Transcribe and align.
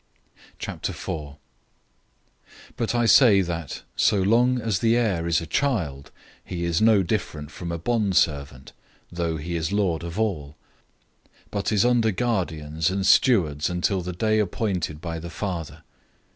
004:001 0.59 1.37
But 2.75 2.95
I 2.95 3.05
say 3.05 3.41
that 3.41 3.83
so 3.95 4.19
long 4.19 4.59
as 4.59 4.79
the 4.79 4.97
heir 4.97 5.27
is 5.27 5.41
a 5.41 5.45
child, 5.45 6.09
he 6.43 6.65
is 6.65 6.81
no 6.81 7.03
different 7.03 7.51
from 7.51 7.71
a 7.71 7.77
bondservant, 7.77 8.73
though 9.11 9.37
he 9.37 9.55
is 9.55 9.71
lord 9.71 10.01
of 10.03 10.19
all; 10.19 10.55
004:002 11.23 11.31
but 11.51 11.71
is 11.71 11.85
under 11.85 12.09
guardians 12.11 12.89
and 12.89 13.05
stewards 13.05 13.69
until 13.69 14.01
the 14.01 14.11
day 14.11 14.39
appointed 14.39 15.01
by 15.01 15.19
the 15.19 15.29
father. 15.29 15.83